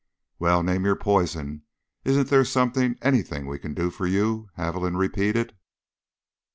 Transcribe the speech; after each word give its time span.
"Well, 0.39 0.63
name 0.63 0.83
your 0.85 0.95
poison! 0.95 1.61
Isn't 2.05 2.29
there 2.29 2.43
something, 2.43 2.97
anything 3.03 3.45
we 3.45 3.59
can 3.59 3.75
do 3.75 3.91
for 3.91 4.07
you?" 4.07 4.49
Haviland 4.57 4.97
repeated. 4.97 5.55